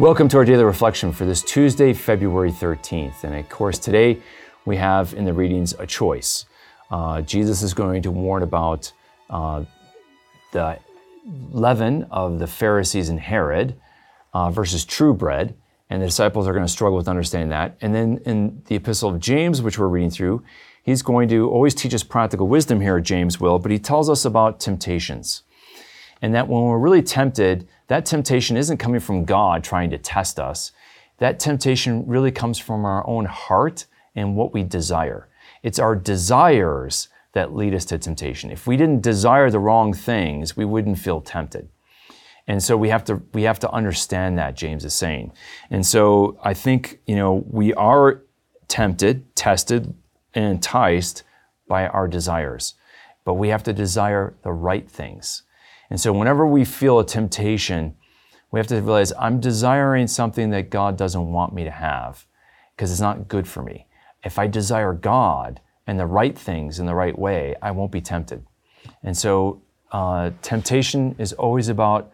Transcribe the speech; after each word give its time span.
Welcome 0.00 0.28
to 0.28 0.38
our 0.38 0.46
daily 0.46 0.64
reflection 0.64 1.12
for 1.12 1.26
this 1.26 1.42
Tuesday, 1.42 1.92
February 1.92 2.50
13th. 2.50 3.22
And 3.22 3.34
of 3.34 3.46
course, 3.50 3.78
today 3.78 4.18
we 4.64 4.76
have 4.76 5.12
in 5.12 5.26
the 5.26 5.34
readings 5.34 5.74
a 5.78 5.86
choice. 5.86 6.46
Uh, 6.90 7.20
Jesus 7.20 7.60
is 7.60 7.74
going 7.74 8.00
to 8.00 8.10
warn 8.10 8.42
about 8.42 8.90
uh, 9.28 9.62
the 10.52 10.78
leaven 11.50 12.04
of 12.10 12.38
the 12.38 12.46
Pharisees 12.46 13.10
and 13.10 13.20
Herod 13.20 13.78
uh, 14.32 14.50
versus 14.50 14.86
true 14.86 15.12
bread. 15.12 15.54
And 15.90 16.00
the 16.00 16.06
disciples 16.06 16.48
are 16.48 16.54
going 16.54 16.64
to 16.64 16.72
struggle 16.72 16.96
with 16.96 17.06
understanding 17.06 17.50
that. 17.50 17.76
And 17.82 17.94
then 17.94 18.22
in 18.24 18.62
the 18.68 18.76
epistle 18.76 19.10
of 19.10 19.20
James, 19.20 19.60
which 19.60 19.78
we're 19.78 19.88
reading 19.88 20.08
through, 20.08 20.42
he's 20.82 21.02
going 21.02 21.28
to 21.28 21.50
always 21.50 21.74
teach 21.74 21.92
us 21.92 22.02
practical 22.02 22.48
wisdom 22.48 22.80
here, 22.80 23.00
James 23.00 23.38
will, 23.38 23.58
but 23.58 23.70
he 23.70 23.78
tells 23.78 24.08
us 24.08 24.24
about 24.24 24.60
temptations. 24.60 25.42
And 26.22 26.34
that 26.34 26.48
when 26.48 26.62
we're 26.62 26.78
really 26.78 27.02
tempted, 27.02 27.68
that 27.90 28.06
temptation 28.06 28.56
isn't 28.56 28.76
coming 28.76 29.00
from 29.00 29.24
God 29.24 29.64
trying 29.64 29.90
to 29.90 29.98
test 29.98 30.38
us. 30.38 30.70
That 31.18 31.40
temptation 31.40 32.06
really 32.06 32.30
comes 32.30 32.56
from 32.56 32.84
our 32.84 33.04
own 33.04 33.24
heart 33.24 33.86
and 34.14 34.36
what 34.36 34.54
we 34.54 34.62
desire. 34.62 35.28
It's 35.64 35.80
our 35.80 35.96
desires 35.96 37.08
that 37.32 37.52
lead 37.52 37.74
us 37.74 37.84
to 37.86 37.98
temptation. 37.98 38.52
If 38.52 38.68
we 38.68 38.76
didn't 38.76 39.02
desire 39.02 39.50
the 39.50 39.58
wrong 39.58 39.92
things, 39.92 40.56
we 40.56 40.64
wouldn't 40.64 41.00
feel 41.00 41.20
tempted. 41.20 41.68
And 42.46 42.62
so 42.62 42.76
we 42.76 42.90
have 42.90 43.02
to 43.06 43.22
we 43.34 43.42
have 43.42 43.58
to 43.58 43.70
understand 43.72 44.38
that 44.38 44.54
James 44.54 44.84
is 44.84 44.94
saying. 44.94 45.32
And 45.68 45.84
so 45.84 46.38
I 46.44 46.54
think, 46.54 47.00
you 47.08 47.16
know, 47.16 47.44
we 47.50 47.74
are 47.74 48.22
tempted, 48.68 49.34
tested, 49.34 49.92
and 50.32 50.44
enticed 50.44 51.24
by 51.66 51.88
our 51.88 52.06
desires. 52.06 52.74
But 53.24 53.34
we 53.34 53.48
have 53.48 53.64
to 53.64 53.72
desire 53.72 54.34
the 54.44 54.52
right 54.52 54.88
things. 54.88 55.42
And 55.90 56.00
so 56.00 56.12
whenever 56.12 56.46
we 56.46 56.64
feel 56.64 57.00
a 57.00 57.06
temptation, 57.06 57.96
we 58.50 58.58
have 58.58 58.66
to 58.68 58.76
realize 58.76 59.12
I'm 59.18 59.40
desiring 59.40 60.06
something 60.06 60.50
that 60.50 60.70
God 60.70 60.96
doesn't 60.96 61.32
want 61.32 61.52
me 61.52 61.64
to 61.64 61.70
have 61.70 62.26
because 62.74 62.90
it's 62.90 63.00
not 63.00 63.28
good 63.28 63.46
for 63.46 63.62
me. 63.62 63.86
If 64.24 64.38
I 64.38 64.46
desire 64.46 64.92
God 64.92 65.60
and 65.86 65.98
the 65.98 66.06
right 66.06 66.36
things 66.36 66.78
in 66.78 66.86
the 66.86 66.94
right 66.94 67.18
way, 67.18 67.54
I 67.60 67.72
won't 67.72 67.92
be 67.92 68.00
tempted. 68.00 68.46
And 69.02 69.16
so 69.16 69.62
uh, 69.92 70.30
temptation 70.42 71.16
is 71.18 71.32
always 71.32 71.68
about 71.68 72.12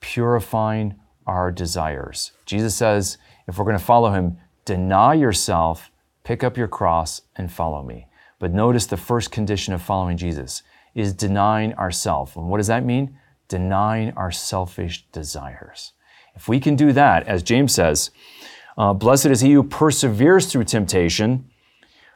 purifying 0.00 0.94
our 1.26 1.50
desires. 1.50 2.32
Jesus 2.46 2.74
says, 2.74 3.18
if 3.46 3.58
we're 3.58 3.64
going 3.64 3.78
to 3.78 3.84
follow 3.84 4.12
him, 4.12 4.38
deny 4.64 5.14
yourself, 5.14 5.90
pick 6.24 6.44
up 6.44 6.56
your 6.56 6.68
cross, 6.68 7.22
and 7.36 7.50
follow 7.50 7.82
me. 7.82 8.06
But 8.38 8.52
notice 8.52 8.86
the 8.86 8.96
first 8.96 9.30
condition 9.30 9.74
of 9.74 9.82
following 9.82 10.16
Jesus 10.16 10.62
is 10.94 11.12
denying 11.12 11.74
ourselves. 11.74 12.36
And 12.36 12.48
what 12.48 12.58
does 12.58 12.66
that 12.66 12.84
mean? 12.84 13.18
Denying 13.48 14.12
our 14.12 14.30
selfish 14.30 15.06
desires. 15.12 15.92
If 16.34 16.48
we 16.48 16.60
can 16.60 16.76
do 16.76 16.92
that, 16.92 17.26
as 17.26 17.42
James 17.42 17.74
says, 17.74 18.10
uh, 18.76 18.92
blessed 18.92 19.26
is 19.26 19.40
he 19.40 19.52
who 19.52 19.64
perseveres 19.64 20.46
through 20.46 20.64
temptation, 20.64 21.50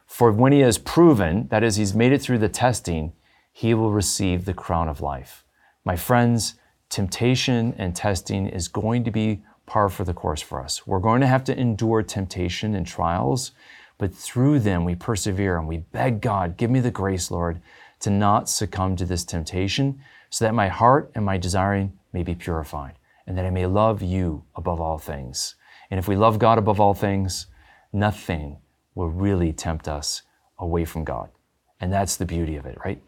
for 0.07 0.31
when 0.31 0.53
he 0.53 0.61
has 0.61 0.79
proven, 0.79 1.49
that 1.49 1.65
is, 1.65 1.77
he's 1.77 1.95
made 1.95 2.13
it 2.13 2.21
through 2.21 2.39
the 2.39 2.49
testing, 2.49 3.13
he 3.53 3.75
will 3.75 3.91
receive 3.91 4.45
the 4.45 4.55
crown 4.55 4.89
of 4.89 5.01
life. 5.01 5.45
My 5.85 5.97
friends, 5.97 6.55
temptation 6.89 7.75
and 7.79 7.97
testing 7.97 8.47
is 8.47 8.69
going 8.69 9.05
to 9.05 9.11
be 9.11 9.43
par 9.67 9.89
for 9.89 10.05
the 10.05 10.15
course 10.15 10.43
for 10.43 10.63
us. 10.63 10.87
We're 10.87 10.99
going 11.01 11.21
to 11.23 11.27
have 11.27 11.45
to 11.45 11.59
endure 11.59 12.03
temptation 12.03 12.75
and 12.75 12.87
trials, 12.87 13.53
but 13.99 14.15
through 14.15 14.61
them 14.61 14.85
we 14.85 14.95
persevere 14.95 15.57
and 15.57 15.67
we 15.67 15.79
beg 15.79 16.21
God, 16.21 16.57
give 16.57 16.71
me 16.71 16.81
the 16.81 16.91
grace, 16.91 17.31
Lord, 17.31 17.61
to 18.03 18.11
not 18.11 18.49
succumb 18.49 18.95
to 18.97 19.05
this 19.05 19.25
temptation, 19.25 20.01
so 20.31 20.45
that 20.45 20.55
my 20.55 20.69
heart 20.69 21.11
and 21.15 21.25
my 21.25 21.39
desiring 21.39 21.99
may 22.13 22.23
be 22.23 22.35
purified, 22.35 22.95
and 23.27 23.37
that 23.39 23.45
I 23.45 23.51
may 23.51 23.67
love 23.67 24.03
you 24.03 24.45
above 24.55 24.81
all 24.81 24.99
things. 24.99 25.55
And 25.91 25.99
if 25.99 26.09
we 26.09 26.17
love 26.17 26.39
God 26.39 26.59
above 26.59 26.81
all 26.81 26.95
things, 26.95 27.47
nothing 27.93 28.59
will 28.95 29.09
really 29.09 29.53
tempt 29.53 29.89
us 29.89 30.23
away 30.59 30.85
from 30.85 31.05
God. 31.05 31.31
And 31.81 31.93
that's 31.93 32.17
the 32.17 32.25
beauty 32.25 32.57
of 32.57 32.67
it, 32.67 32.79
right? 32.85 33.03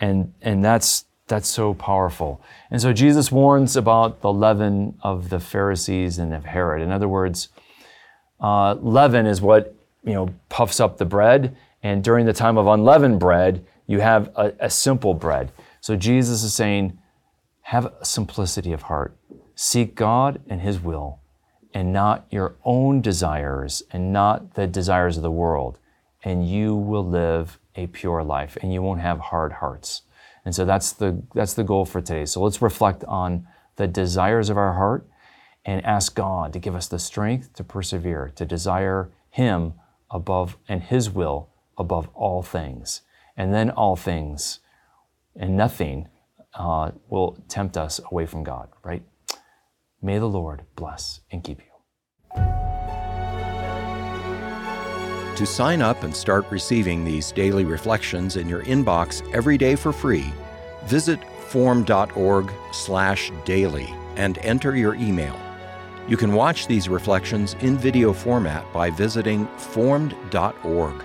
And 0.00 0.34
and 0.42 0.64
that's 0.64 1.04
that's 1.28 1.48
so 1.48 1.74
powerful. 1.74 2.42
And 2.70 2.80
so 2.80 2.92
Jesus 2.92 3.30
warns 3.30 3.76
about 3.76 4.20
the 4.20 4.32
leaven 4.32 4.98
of 5.02 5.30
the 5.30 5.38
Pharisees 5.40 6.18
and 6.18 6.34
of 6.34 6.44
Herod. 6.44 6.82
In 6.82 6.90
other 6.90 7.08
words, 7.08 7.48
uh, 8.40 8.74
leaven 8.74 9.26
is 9.26 9.40
what 9.40 9.74
you 10.04 10.12
know 10.12 10.28
puffs 10.48 10.80
up 10.80 10.98
the 10.98 11.04
bread, 11.04 11.56
and 11.82 12.02
during 12.04 12.26
the 12.26 12.32
time 12.32 12.58
of 12.58 12.66
unleavened 12.66 13.20
bread, 13.20 13.64
you 13.90 13.98
have 13.98 14.30
a, 14.36 14.52
a 14.60 14.70
simple 14.70 15.14
bread. 15.14 15.50
So 15.80 15.96
Jesus 15.96 16.44
is 16.44 16.54
saying, 16.54 16.96
have 17.62 17.92
simplicity 18.04 18.72
of 18.72 18.82
heart. 18.82 19.16
Seek 19.56 19.96
God 19.96 20.40
and 20.48 20.60
His 20.60 20.78
will, 20.78 21.18
and 21.74 21.92
not 21.92 22.24
your 22.30 22.54
own 22.64 23.00
desires 23.00 23.82
and 23.90 24.12
not 24.12 24.54
the 24.54 24.68
desires 24.68 25.16
of 25.16 25.24
the 25.24 25.30
world. 25.32 25.80
And 26.22 26.48
you 26.48 26.76
will 26.76 27.04
live 27.04 27.58
a 27.74 27.88
pure 27.88 28.22
life 28.22 28.56
and 28.62 28.72
you 28.72 28.80
won't 28.80 29.00
have 29.00 29.18
hard 29.18 29.54
hearts. 29.54 30.02
And 30.44 30.54
so 30.54 30.64
that's 30.64 30.92
the, 30.92 31.20
that's 31.34 31.54
the 31.54 31.64
goal 31.64 31.84
for 31.84 32.00
today. 32.00 32.26
So 32.26 32.40
let's 32.42 32.62
reflect 32.62 33.02
on 33.04 33.44
the 33.74 33.88
desires 33.88 34.50
of 34.50 34.56
our 34.56 34.74
heart 34.74 35.04
and 35.64 35.84
ask 35.84 36.14
God 36.14 36.52
to 36.52 36.60
give 36.60 36.76
us 36.76 36.86
the 36.86 37.00
strength 37.00 37.54
to 37.54 37.64
persevere, 37.64 38.30
to 38.36 38.46
desire 38.46 39.10
Him 39.30 39.74
above 40.12 40.58
and 40.68 40.80
His 40.80 41.10
will 41.10 41.48
above 41.76 42.08
all 42.14 42.44
things 42.44 43.00
and 43.40 43.52
then 43.54 43.70
all 43.70 43.96
things 43.96 44.60
and 45.34 45.56
nothing 45.56 46.06
uh, 46.52 46.90
will 47.08 47.42
tempt 47.48 47.78
us 47.78 47.98
away 48.12 48.26
from 48.26 48.44
God, 48.44 48.68
right? 48.84 49.02
May 50.02 50.18
the 50.18 50.28
Lord 50.28 50.66
bless 50.76 51.22
and 51.32 51.42
keep 51.42 51.60
you. 51.60 51.64
To 55.36 55.46
sign 55.46 55.80
up 55.80 56.02
and 56.02 56.14
start 56.14 56.44
receiving 56.50 57.02
these 57.02 57.32
daily 57.32 57.64
reflections 57.64 58.36
in 58.36 58.46
your 58.46 58.62
inbox 58.64 59.26
every 59.32 59.56
day 59.56 59.74
for 59.74 59.90
free, 59.90 60.26
visit 60.84 61.18
formed.org/daily 61.48 63.94
and 64.16 64.36
enter 64.38 64.76
your 64.76 64.94
email. 64.96 65.40
You 66.06 66.18
can 66.18 66.34
watch 66.34 66.66
these 66.66 66.90
reflections 66.90 67.56
in 67.60 67.78
video 67.78 68.12
format 68.12 68.70
by 68.70 68.90
visiting 68.90 69.46
formed.org. 69.56 71.04